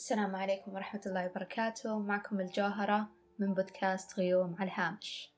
[0.00, 1.98] السلام عليكم ورحمة الله وبركاته.
[1.98, 3.08] معكم الجوهرة
[3.38, 5.34] من بودكاست غيوم على الهامش.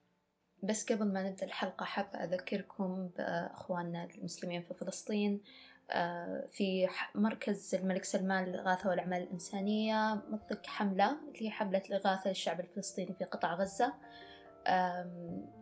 [0.62, 5.42] بس قبل ما نبدأ الحلقة حابة أذكركم بأخواننا المسلمين في فلسطين.
[5.90, 12.60] آه، في مركز الملك سلمان للإغاثة والأعمال الإنسانية مطلق حملة اللي هي حملة الإغاثة للشعب
[12.60, 13.94] الفلسطيني في قطاع غزة.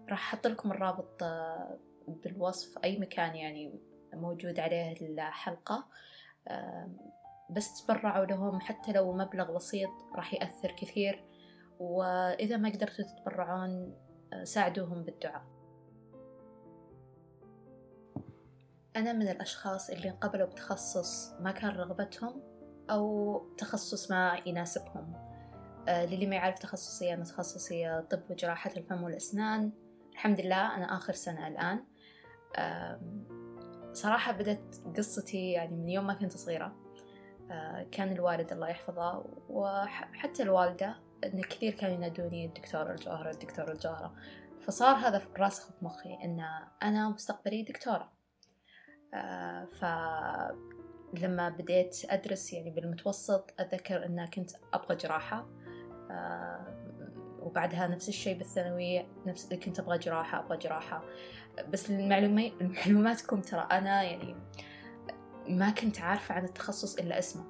[0.09, 1.79] راح أحط لكم الرابط آه،
[2.09, 3.81] بالوصف أي مكان يعني
[4.13, 5.89] موجود عليه الحلقة.
[7.51, 11.25] بس تبرعوا لهم حتى لو مبلغ بسيط راح يأثر كثير
[11.79, 13.95] وإذا ما قدرتوا تتبرعون
[14.33, 15.45] آه، ساعدوهم بالدعاء.
[18.97, 22.43] أنا من الأشخاص اللي انقبلوا بتخصص ما كان رغبتهم
[22.91, 25.13] أو تخصص ما يناسبهم.
[25.89, 29.73] آه، للي ما يعرف تخصصي أنا تخصصي طب وجراحة الفم والأسنان.
[30.13, 31.85] الحمد لله أنا آخر سنة الآن.
[33.93, 36.80] صراحة بدأت قصتي يعني من يوم ما كنت صغيرة.
[37.93, 44.15] كان الوالد الله يحفظه وحتى الوالدة إن كثير كانوا ينادوني الدكتورة الجوهرة الدكتورة الجوهرة.
[44.61, 46.45] فصار هذا راسخ في مخي إن
[46.83, 48.13] أنا مستقبلي دكتورة.
[49.15, 55.47] آه، فلما بديت أدرس يعني بالمتوسط أتذكر إن كنت أبغى جراحة.
[56.11, 56.77] آه،
[57.41, 61.05] وبعدها نفس الشيء بالثانوي نفس كنت أبغى جراحة أبغى جراحة.
[61.69, 64.37] بس المعلوماتكم ترى أنا يعني
[65.51, 67.45] ما كنت عارفة عن التخصص إلا اسمه.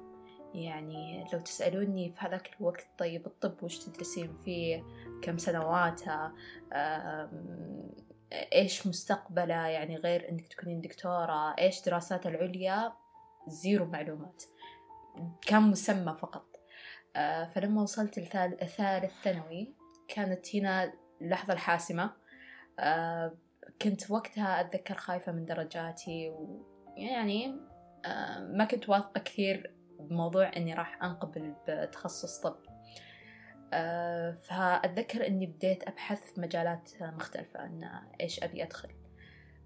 [0.53, 4.83] يعني لو تسألوني في هذاك الوقت طيب الطب وش تدرسين فيه؟
[5.21, 6.33] كم سنواتها
[8.53, 11.55] إيش مستقبله؟ يعني غير إنك تكونين دكتورة.
[11.59, 12.93] إيش دراسات العليا؟
[13.47, 14.43] زيرو معلومات.
[15.41, 16.45] كان مسمى فقط.
[17.15, 19.73] آه، فلما وصلت الثالث ثانوي
[20.07, 22.11] كانت هنا اللحظة الحاسمة.
[22.79, 23.33] آه،
[23.81, 27.70] كنت وقتها أتذكر خايفة من درجاتي ويعني
[28.39, 32.55] ما كنت واثقة كثير بموضوع إني راح أنقبل بتخصص طب.
[33.73, 37.89] آه، فأتذكر إني بديت أبحث في مجالات مختلفة أن
[38.21, 38.89] إيش أبي أدخل.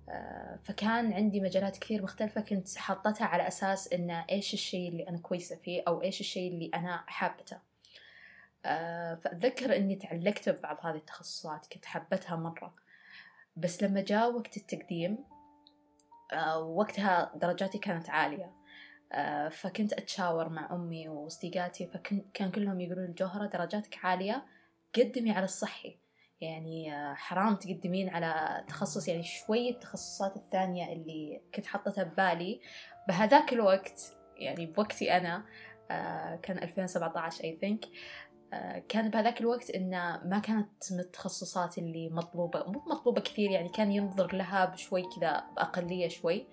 [0.09, 5.17] آه، فكان عندي مجالات كثير مختلفة كنت حاطتها على أساس إن إيش الشيء اللي أنا
[5.17, 7.57] كويسة فيه أو إيش الشيء اللي أنا حابته.
[9.21, 12.75] فأتذكر إني تعلقت ببعض هذه التخصصات كنت حبتها مرة.
[13.55, 15.34] بس لما جاء وقت التقديم آه،
[16.57, 18.51] وقتها درجاتي كانت عالية.
[19.11, 24.45] آه، فكنت أتشاور مع أمي وصديقاتي فكان كلهم يقولون الجوهرة درجاتك عالية
[24.95, 25.99] قدمي على الصحي.
[26.41, 32.61] يعني آه، حرام تقدمين على تخصص يعني شوية التخصصات الثانية اللي كنت حطتها ببالي.
[33.07, 35.45] بهذاك الوقت يعني بوقتي أنا
[36.41, 37.87] كان 2017 I think
[38.89, 43.91] كان بهذاك الوقت إنه ما كانت من التخصصات اللي مطلوبة مو مطلوبة كثير يعني كان
[43.91, 46.47] ينظر لها بشوي كذا بأقلية شوي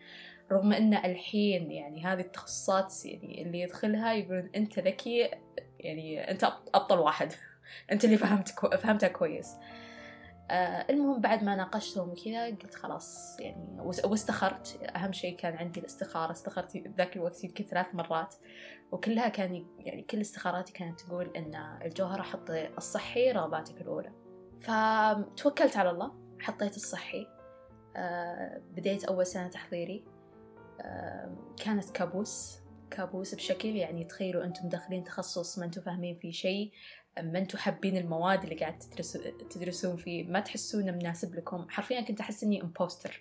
[0.53, 5.31] رغم إن الحين يعني هذه التخصصات يعني اللي يدخلها يقولون أنت ذكي
[5.81, 6.45] يعني أنت
[6.75, 7.33] أبطل واحد.
[7.93, 8.71] أنت اللي فهمت كو...
[8.71, 9.57] فهمتها كويس.
[10.51, 14.79] آه المهم بعد ما ناقشتهم وكذا قلت خلاص يعني واستخرت.
[14.97, 16.33] أهم شيء كان عندي الاستخارة.
[16.33, 18.35] استخرت ذاك الوقت يمكن ثلاث مرات.
[18.93, 24.13] وكلها كان يعني كل استخاراتي كانت تقول إن الجوهرة حطي الصحي رغباتك الأولى.
[24.61, 26.13] فتوكلت على الله.
[26.41, 27.27] حطيت الصحي.
[27.97, 30.05] آه بديت أول سنة تحضيري.
[30.81, 32.59] آه كانت كابوس.
[32.91, 36.73] كابوس بشكل يعني تخيلوا أنتم داخلين تخصص ما أنتم فاهمين فيه شيء.
[37.21, 42.21] ما أنتم حابين المواد اللي قاعد تدرسوا تدرسون فيه ما تحسونه مناسب لكم؟ حرفيا كنت
[42.21, 43.21] أحس إني امبوستر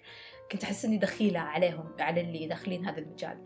[0.52, 3.38] كنت أحس إني دخيلة عليهم على اللي داخلين هذا المجال.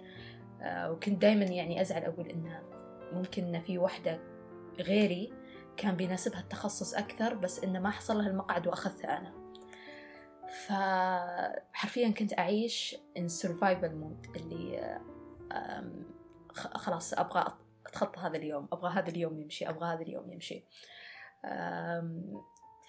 [0.61, 2.63] آه وكنت دائما يعني أزعل أقول إنه
[3.13, 4.19] ممكن إن في وحدة
[4.79, 5.33] غيري
[5.77, 9.33] كان بيناسبها التخصص أكثر بس إنه ما حصل لها المقعد وأخذته أنا.
[10.67, 14.99] فحرفيا كنت أعيش in survival mode اللي
[16.55, 20.63] خلاص أبغى أتخطى هذا اليوم أبغى هذا اليوم يمشي أبغى هذا اليوم يمشي.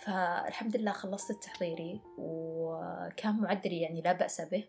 [0.04, 4.64] فالحمد لله خلصت التحضيري وكان معدلي يعني لا بأس به.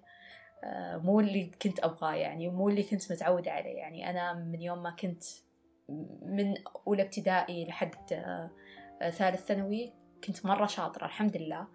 [1.04, 4.10] مو اللي كنت أبغاه يعني ومو اللي كنت متعودة عليه يعني.
[4.10, 5.24] أنا من يوم ما كنت
[6.22, 6.54] من
[6.88, 7.96] أولى ابتدائي لحد
[9.00, 9.94] ثالث ثانوي
[10.24, 11.68] كنت مرة شاطرة الحمد لله.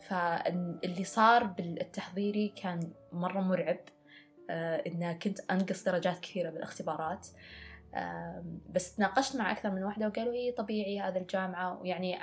[0.00, 3.76] فاللي صار بالتحضيري كان مرة مرعب.
[3.76, 3.99] آه،
[4.86, 7.26] إن كنت أنقص درجات كثيرة بالاختبارات.
[8.70, 12.18] بس تناقشت مع أكثر من واحدة وقالوا إيه طبيعي هذا الجامعة ويعني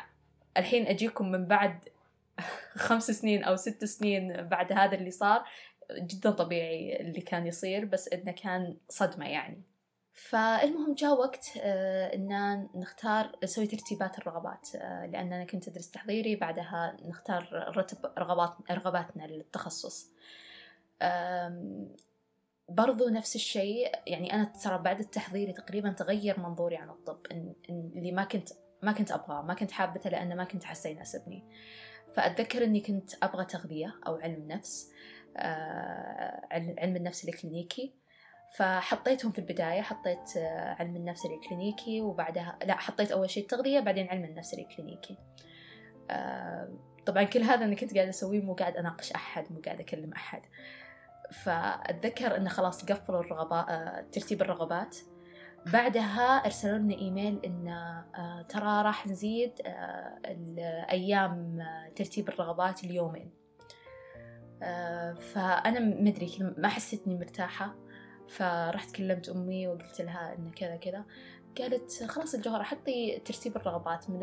[0.57, 1.89] الحين أجيكم من بعد
[2.87, 5.43] خمس سنين أو ست سنين بعد هذا اللي صار
[5.91, 9.61] جدا طبيعي اللي كان يصير بس إنه كان صدمة يعني.
[10.13, 14.67] فالمهم جاء وقت آه، إن نختار نسوي ترتيبات الرغبات.
[14.75, 20.11] آه، لأن أنا كنت أدرس تحضيري بعدها نختار رتب رغبات رغباتنا للتخصص.
[22.69, 23.91] برضو نفس الشيء.
[24.07, 28.49] يعني أنا ترى بعد التحضير تقريبا تغير منظوري عن الطب إن, إن اللي ما كنت
[28.81, 31.43] ما كنت أبغاه ما كنت حابته لأنه ما كنت حاسة يناسبني.
[32.13, 34.91] فأتذكر إني كنت أبغى تغذية أو علم نفس
[35.37, 37.93] آه علم النفس الكلينيكي.
[38.55, 44.07] فحطيتهم في البداية حطيت آه علم النفس الكلينيكي وبعدها لا حطيت أول شيء التغذية بعدين
[44.07, 45.17] علم النفس الكلينيكي.
[46.11, 46.73] آه
[47.05, 50.41] طبعا كل هذا أنا كنت قاعدة أسويه مو قاعد أناقش أحد مو قاعد أكلم أحد.
[51.31, 54.97] فأتذكر إنه خلاص قفلوا الرغبات آه ترتيب الرغبات.
[55.73, 61.59] بعدها أرسلوا لنا إيميل إن آه ترى راح نزيد آه الأيام
[61.95, 63.31] ترتيب الرغبات اليومين.
[65.33, 67.75] فأنا مدري ما حسيت إني مرتاحة.
[68.27, 71.05] فرحت كلمت أمي وقلت لها إن كذا كذا.
[71.57, 74.19] قالت خلاص الجوهرة حطي ترتيب الرغبات من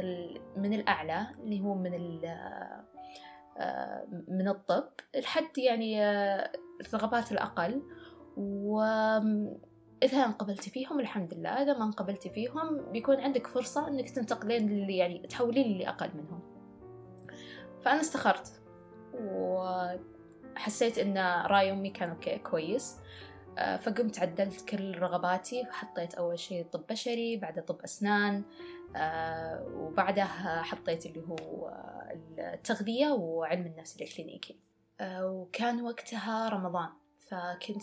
[0.56, 2.20] من الأعلى اللي هو من
[4.28, 6.00] من الطب لحد يعني
[6.80, 7.82] الرغبات الأقل
[8.36, 14.96] وإذا انقبلتي فيهم الحمد لله إذا ما انقبلتي فيهم بيكون عندك فرصة إنك تنتقلين اللي
[14.96, 16.40] يعني تحولين اللي أقل منهم.
[17.80, 18.62] فأنا استخرت
[19.14, 22.96] وحسيت إن رأي أمي كان أوكي كويس.
[23.56, 28.44] فقمت عدلت كل رغباتي حطيت أول شيء طب بشري بعدها طب أسنان
[29.74, 31.70] وبعدها حطيت اللي هو
[32.38, 34.58] التغذية وعلم النفس الكلينيكي.
[35.02, 36.88] وكان وقتها رمضان
[37.30, 37.82] فكنت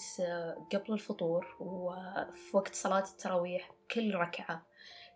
[0.74, 4.66] قبل الفطور وفي وقت صلاة التراويح كل ركعة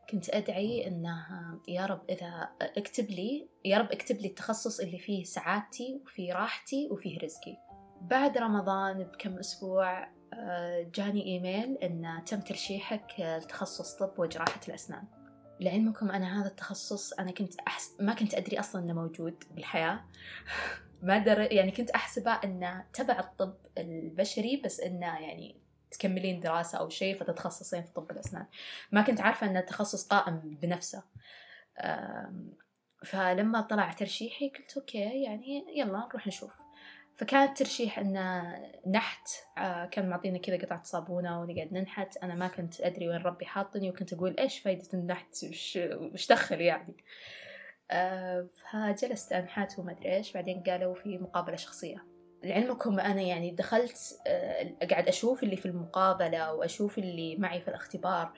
[0.09, 1.25] كنت أدعي إنه
[1.67, 6.87] يا رب إذا اكتب لي يا رب اكتب لي التخصص اللي فيه سعادتي وفيه راحتي
[6.91, 7.57] وفيه رزقي.
[8.01, 10.07] بعد رمضان بكم أسبوع
[10.95, 15.03] جاني إيميل إن تم ترشيحك لتخصص طب وجراحة الأسنان.
[15.59, 20.05] لعلمكم أنا هذا التخصص أنا كنت أحس ما كنت أدري أصلا إنه موجود بالحياة.
[21.01, 25.55] ما در يعني كنت أحسبه إنه تبع الطب البشري بس إنه يعني
[25.91, 28.45] تكملين دراسة أو شيء فتتخصصين في طب الأسنان.
[28.91, 31.03] ما كنت عارفة إنه تخصص قائم بنفسه.
[33.05, 36.61] فلما طلع ترشيحي قلت أوكي يعني يلا نروح نشوف.
[37.15, 38.57] فكان الترشيح إنه
[38.87, 39.27] نحت
[39.57, 42.17] آه كان معطينا كذا قطعة صابونة ونقعد ننحت.
[42.17, 45.79] أنا ما كنت أدري وين ربي حاطني وكنت أقول إيش فايدة النحت؟ وش,
[46.13, 46.95] وش دخل يعني؟
[48.71, 52.05] فجلست أنحت وما أدري إيش بعدين قالوا في مقابلة شخصية.
[52.43, 53.97] لعلمكم أنا يعني دخلت
[54.27, 58.33] آه قاعد أشوف اللي في المقابلة وأشوف اللي معي في الاختبار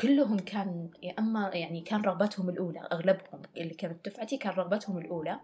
[0.00, 5.40] كلهم كان يا أما يعني كان رغبتهم الأولى أغلبهم اللي كانت دفعتي كان رغبتهم الأولى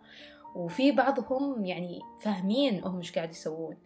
[0.55, 3.77] وفي بعضهم يعني فاهمين هم إيش قاعد يسوون.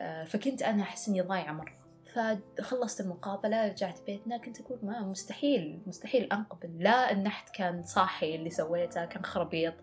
[0.00, 1.83] آه، فكنت أنا أحس إني ضايعة مرة.
[2.14, 6.78] فخلصت المقابلة رجعت بيتنا كنت أقول ما مستحيل مستحيل أنقبل.
[6.78, 9.74] لا النحت كان صاحي اللي سويته كان خربيط.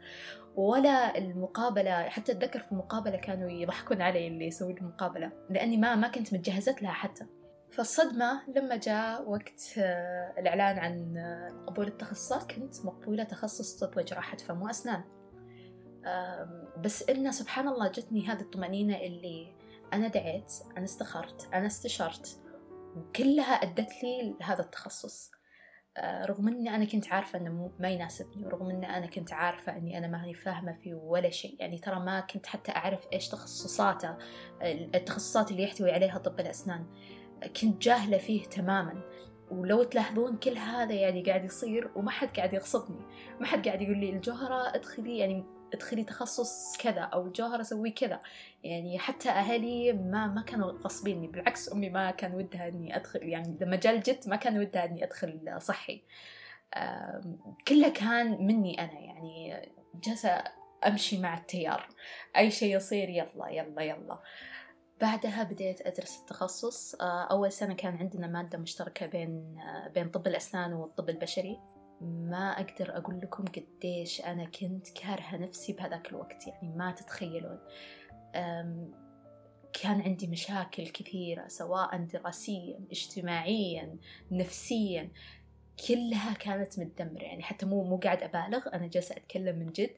[0.55, 6.07] ولا المقابلة حتى أتذكر في المقابلة كانوا يضحكون علي اللي يسوي المقابلة لأني ما ما
[6.07, 7.25] كنت متجهزت لها حتى.
[7.71, 14.37] فالصدمة لما جاء وقت آه، الإعلان عن آه، قبول التخصصات كنت مقبولة تخصص طب وجراحة
[14.37, 15.03] فم وأسنان
[16.77, 19.47] بس إنه سبحان الله جتني هذه الطمأنينة اللي
[19.93, 22.39] أنا دعيت أنا استخرت أنا استشرت
[22.95, 25.31] وكلها أدت لي لهذا التخصص.
[25.97, 29.97] أه، رغم إني أنا كنت عارفة إنه ما يناسبني ورغم إني أنا كنت عارفة إني
[29.97, 31.55] أنا ماني فاهمة فيه ولا شيء.
[31.59, 34.17] يعني ترى ما كنت حتى أعرف إيش تخصصاته
[34.95, 36.85] التخصصات اللي يحتوي عليها طب الأسنان.
[37.61, 39.01] كنت جاهلة فيه تماما.
[39.51, 43.01] ولو تلاحظون كل هذا يعني قاعد يصير وما حد قاعد يغصبني.
[43.39, 48.21] ما حد قاعد يقول لي الجوهرة ادخلي يعني ادخلي تخصص كذا أو الجوهر أسوي كذا.
[48.63, 53.57] يعني حتى أهلي ما ما كانوا غصبيني بالعكس أمي ما كان ودها إني أدخل يعني
[53.61, 56.03] لما جاء الجد ما كان ودها إني أدخل صحي.
[57.67, 59.61] كله كان مني أنا يعني
[60.03, 60.43] جالسة
[60.87, 61.87] أمشي مع التيار.
[62.37, 64.19] أي شيء يصير يلا يلا يلا.
[65.01, 66.95] بعدها بديت أدرس التخصص.
[67.01, 69.55] أول سنة كان عندنا مادة مشتركة بين
[69.93, 71.59] بين طب الأسنان والطب البشري.
[72.01, 77.59] ما أقدر أقول لكم قديش أنا كنت كارهة نفسي بهذاك الوقت يعني ما تتخيلون.
[79.73, 83.97] كان عندي مشاكل كثيرة سواء دراسيا اجتماعيا
[84.31, 85.11] نفسيا.
[85.87, 89.97] كلها كانت متدمرة يعني حتى مو مو قاعد أبالغ أنا جالسة أتكلم من جد.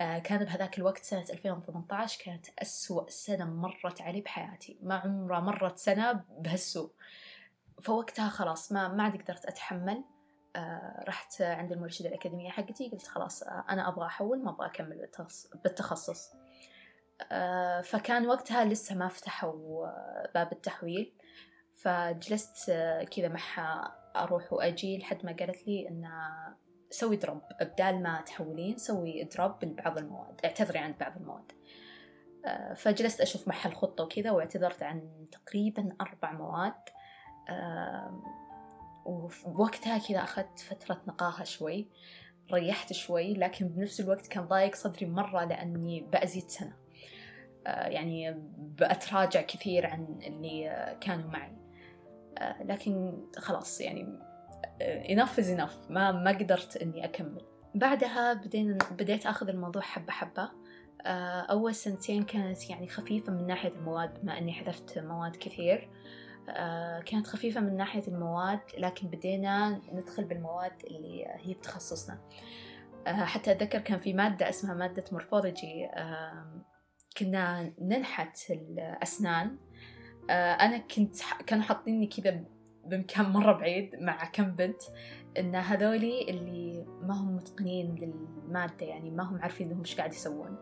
[0.00, 4.78] آه كان بهذاك الوقت سنة 2018 كانت أسوأ سنة مرت علي بحياتي.
[4.82, 6.90] ما عمره مرت سنة بهالسوء.
[7.82, 10.04] فوقتها خلاص ما ما عاد قدرت أتحمل.
[11.08, 15.08] رحت عند المرشدة الأكاديمية حقتي قلت خلاص آه، أنا أبغى أحول ما أبغى أكمل
[15.64, 16.32] بالتخصص.
[17.32, 19.86] آه، فكان وقتها لسه ما فتحوا
[20.34, 21.12] باب التحويل.
[21.74, 22.70] فجلست
[23.10, 26.08] كذا معها أروح وأجي لحد ما قالت لي إن
[26.90, 31.52] سوي drop بدال ما تحولين سوي drop لبعض المواد اعتذري عن بعض المواد.
[32.46, 36.74] آه، فجلست أشوف محل خطة وكذا واعتذرت عن تقريبا أربع مواد.
[39.04, 41.88] ووقتها كذا أخذت فترة نقاهة شوي
[42.52, 46.76] ريحت شوي لكن بنفس الوقت كان ضايق صدري مرة لأني بأزيد سنة.
[47.66, 51.56] آه، يعني بأتراجع كثير عن اللي كانوا معي.
[52.38, 54.18] آه، لكن خلاص يعني
[55.08, 55.90] enough is enough.
[55.90, 57.42] ما ما قدرت إني أكمل.
[57.74, 60.50] بعدها بدينا بديت أخذ الموضوع حبة حبة.
[61.06, 65.78] آه، أول سنتين كانت يعني خفيفة من ناحية المواد بما أني حذفت مواد كثير.
[65.78, 66.23] آه،
[67.06, 72.18] كانت خفيفة من ناحية المواد لكن بدينا ندخل بالمواد اللي هي بتخصصنا.
[73.06, 75.88] آه، حتى أتذكر كان في مادة اسمها مادة مورفولوجي.
[77.16, 79.58] كنا ننحت الأسنان.
[80.30, 82.44] أنا كنت كانوا حاطيني كذا
[82.84, 84.82] بمكان مرة بعيد مع كم بنت
[85.38, 90.56] إن هذولي اللي ما هم متقنين للمادة يعني ما هم عارفين إنهم إيش قاعد يسوون.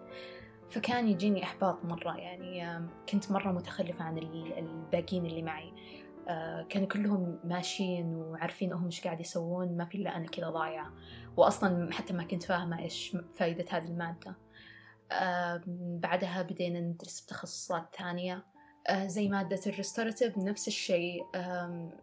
[0.72, 4.18] فكان يجيني إحباط مرة يعني كنت مرة متخلفة عن
[4.58, 5.72] الباقيين اللي معي.
[6.28, 10.92] آه، كانوا كلهم ماشيين وعارفين هم إيش قاعد يسوون ما في إلا أنا كذا ضايعة.
[11.36, 14.36] وأصلا حتى ما كنت فاهمة إيش فائدة هذه المادة.
[15.76, 18.44] بعدها بدينا ندرس بتخصصات ثانية.
[18.88, 21.24] آه، زي مادة الريستوراتيف نفس الشيء.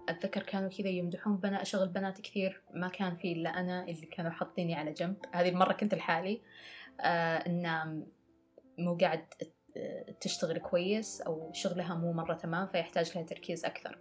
[0.10, 4.32] أتذكر كانوا كذا يمدحون بنا أشغل بنات كثير ما كان في إلا أنا اللي كانوا
[4.32, 5.16] حاطيني على جنب.
[5.34, 6.42] هذه مرة كنت لحالي.
[7.02, 8.04] آه، إن
[8.79, 9.25] مو قاعد
[10.21, 14.00] تشتغل كويس أو شغلها مو مرة تمام فيحتاج لها تركيز أكثر.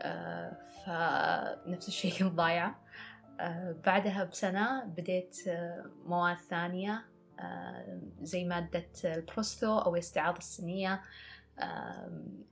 [0.00, 2.80] آه، فنفس الشيء ضايعة
[3.86, 5.36] بعدها بسنة بديت
[6.04, 7.04] مواد ثانية
[8.22, 11.02] زي مادة البروستو أو الاستعاضة السنية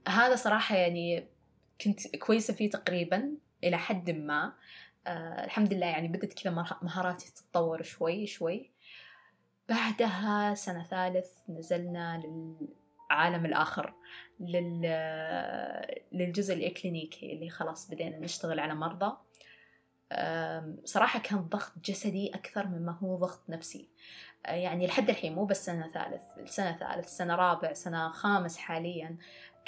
[0.08, 1.28] هذا صراحة يعني
[1.80, 3.30] كنت كويسة فيه تقريبا
[3.64, 4.52] إلى حد ما.
[5.06, 6.50] آه الحمد لله يعني بدت كذا
[6.82, 8.70] مهاراتي تتطور شوي شوي.
[9.68, 13.94] بعدها سنة ثالث نزلنا للعالم الآخر
[14.40, 14.82] لل...
[16.12, 19.16] للجزء الإكلينيكي اللي خلاص بدينا نشتغل على مرضى.
[20.85, 23.88] صراحة كان ضغط جسدي أكثر مما هو ضغط نفسي.
[24.44, 29.16] يعني لحد الحين مو بس سنة ثالث سنة ثالث سنة رابع سنة خامس حاليا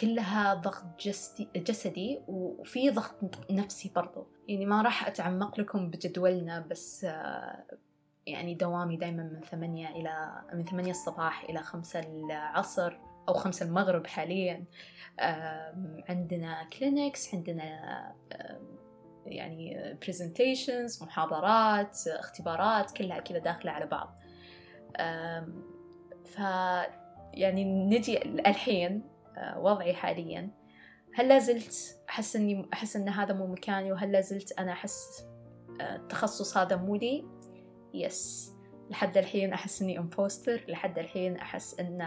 [0.00, 0.85] كلها ضغط
[1.57, 3.14] جسدي, وفي ضغط
[3.50, 4.26] نفسي برضو.
[4.49, 7.07] يعني ما راح أتعمق لكم بجدولنا بس
[8.28, 14.06] يعني دوامي دايما من ثمانية إلى من ثمانية الصباح إلى خمسة العصر أو خمسة المغرب
[14.06, 14.64] حاليا.
[16.08, 17.64] عندنا clinics عندنا
[19.26, 24.18] يعني presentations محاضرات اختبارات كلها كذا داخلة على بعض.
[26.25, 26.38] ف
[27.35, 29.02] يعني نجي الحين
[29.37, 30.50] آه، وضعي حاليا.
[31.14, 35.25] هل لازلت أحس إني أحس إن هذا مو مكاني؟ وهل لازلت أنا أحس
[35.80, 37.25] آه، التخصص هذا مو لي؟
[38.05, 38.52] yes.
[38.90, 42.02] لحد الحين أحس إني امبوستر لحد الحين أحس إن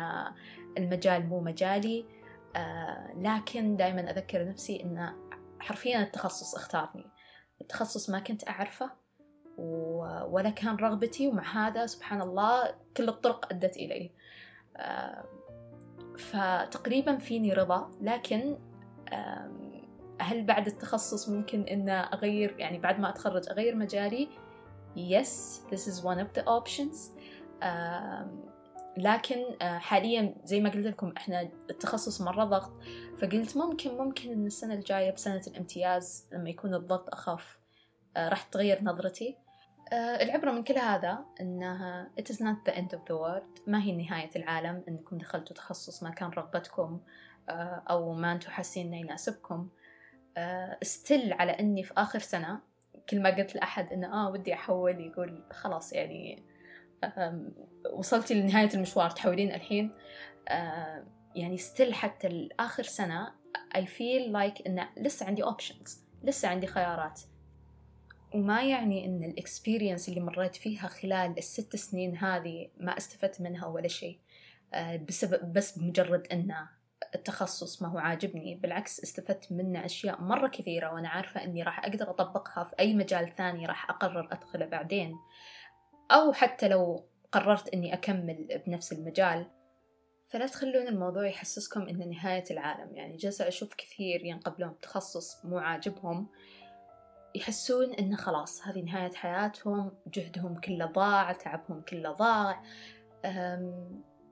[0.78, 2.06] المجال مو مجالي.
[2.56, 5.14] آه، لكن دائما أذكر نفسي إن
[5.60, 7.06] حرفيا التخصص اختارني.
[7.62, 8.92] التخصص ما كنت أعرفه
[10.28, 14.10] ولا كان رغبتي ومع هذا سبحان الله كل الطرق أدت إليه.
[16.18, 18.58] فتقريبا فيني رضا لكن
[20.22, 24.30] هل بعد التخصص ممكن أن أغير؟ يعني بعد ما أتخرج أغير مجالي؟
[24.96, 26.98] Yes this is one of the options.
[28.98, 32.72] لكن حاليا زي ما قلت لكم إحنا التخصص مرة ضغط.
[33.18, 37.60] فقلت ممكن ممكن إن السنة الجاية بسنة الامتياز لما يكون الضغط أخف
[38.18, 39.38] راح تغير نظرتي.
[39.94, 43.62] العبرة من كل هذا إنها it is not the end of the world.
[43.68, 47.00] ما هي نهاية العالم إنكم دخلتوا تخصص ما كان رغبتكم
[47.50, 49.70] أو ما أنتم حاسين إنه يناسبكم.
[50.38, 52.71] still على إني في آخر سنة
[53.10, 56.44] كل ما قلت لأحد إنه آه ودي أحول يقول خلاص يعني
[57.94, 59.92] وصلتي لنهاية المشوار تحولين الحين.
[61.36, 63.42] يعني still حتى الآخر سنة
[63.78, 65.90] I feel like إن لسه عندي options
[66.24, 67.22] لسه عندي خيارات.
[68.34, 73.66] وما يعني إن ال experience اللي مريت فيها خلال الست سنين هذه ما استفدت منها
[73.66, 74.20] ولا شيء
[75.08, 76.56] بسبب بس بمجرد إن
[77.16, 82.10] التخصص ما هو عاجبني بالعكس استفدت منه أشياء مرة كثيرة وأنا عارفة إني راح أقدر
[82.10, 85.16] أطبقها في أي مجال ثاني راح أقرر أدخله بعدين.
[86.12, 89.48] أو حتى لو قررت إني أكمل بنفس المجال.
[90.28, 96.28] فلا تخلون الموضوع يحسسكم إنه نهاية العالم يعني جالسة أشوف كثير ينقبلون بتخصص مو عاجبهم.
[97.36, 102.64] يحسون إنه خلاص هذه نهاية حياتهم جهدهم كله ضاع تعبهم كله ضاع.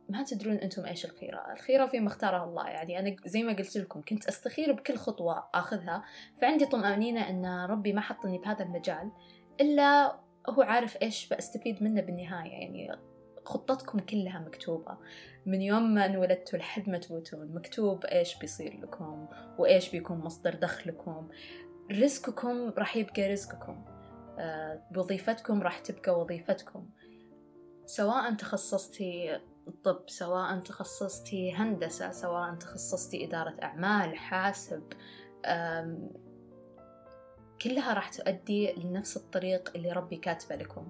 [0.09, 1.53] ما تدرون أنتم إيش الخيرة.
[1.53, 2.67] الخيرة فيما اختاره الله.
[2.67, 6.03] يعني أنا زي ما قلت لكم كنت أستخير بكل خطوة أخذها
[6.41, 9.11] فعندي طمأنينة أن ربي ما حطني بهذا المجال
[9.61, 12.51] إلا هو عارف إيش بستفيد منه بالنهاية.
[12.51, 12.91] يعني
[13.45, 14.97] خطتكم كلها مكتوبة.
[15.45, 21.29] من يوم ما انولدتوا لحد ما تموتون مكتوب إيش بيصير لكم وإيش بيكون مصدر دخلكم.
[21.91, 23.85] رزقكم راح يبقى رزقكم.
[24.39, 26.89] آه، وظيفتكم راح تبقى وظيفتكم.
[27.85, 29.39] سواء تخصصتي
[29.83, 34.83] طب سواء تخصصتي هندسة سواء تخصصتي إدارة أعمال حاسب
[37.61, 40.87] كلها راح تؤدي لنفس الطريق اللي ربي كاتبه لكم.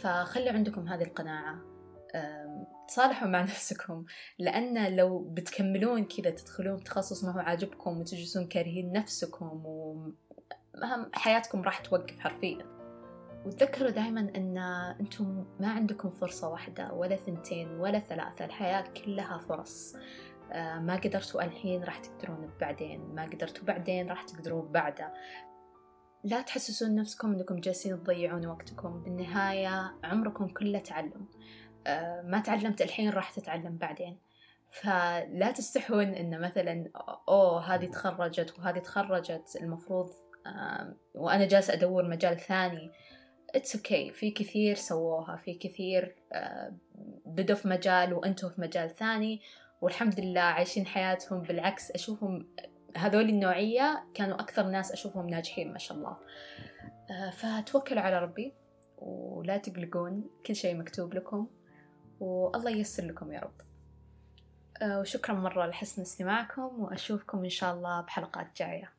[0.00, 1.58] فخلوا عندكم هذه القناعة.
[2.88, 4.04] تصالحوا مع نفسكم
[4.38, 9.62] لأن لو بتكملون كذا تدخلون تخصص ما هو عاجبكم وتجلسون كارهين نفسكم
[10.74, 12.77] وحياتكم راح توقف حرفيا.
[13.46, 14.58] وتذكروا دائما أن
[15.00, 19.96] أنتم ما عندكم فرصة واحدة ولا ثنتين ولا ثلاثة الحياة كلها فرص.
[20.52, 25.12] آه، ما قدرتوا الحين راح تقدرون بعدين ما قدرتوا بعدين راح تقدرون بعده.
[26.24, 29.02] لا تحسسون نفسكم إنكم جالسين تضيعون وقتكم.
[29.02, 31.28] بالنهاية عمركم كله تعلم.
[31.86, 34.18] آه، ما تعلمت الحين راح تتعلم بعدين.
[34.70, 36.90] فلا تستحون إن مثلا
[37.28, 39.58] أوه هذه تخرجت وهذه تخرجت.
[39.60, 40.10] المفروض
[41.14, 42.92] وأنا جالسة أدور مجال ثاني.
[43.54, 44.14] it's okay okay.
[44.14, 46.72] في كثير سووها في كثير آه،
[47.26, 49.40] بدوا في مجال وأنتوا في مجال ثاني.
[49.80, 51.90] والحمد لله عايشين حياتهم بالعكس.
[51.90, 52.48] أشوفهم
[52.96, 56.16] هذول النوعية كانوا أكثر ناس أشوفهم ناجحين ما شاء الله.
[57.10, 58.54] آه، فتوكلوا على ربي
[58.98, 61.46] ولا تقلقون كل شيء مكتوب لكم
[62.20, 63.60] والله ييسر لكم يا رب.
[64.82, 68.97] آه، وشكرا مرة لحسن استماعكم وأشوفكم إن شاء الله بحلقات جاية.